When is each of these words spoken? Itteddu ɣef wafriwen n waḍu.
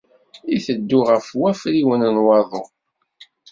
Itteddu 0.55 0.99
ɣef 1.11 1.27
wafriwen 1.39 2.01
n 2.13 2.17
waḍu. 2.25 2.63